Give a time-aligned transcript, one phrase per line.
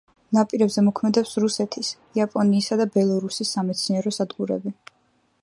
[0.35, 1.91] ნაპირებზე მოქმედებს რუსეთის,
[2.21, 4.77] იაპონიისა და ბელორუსის სამეცნიერო სადგურები.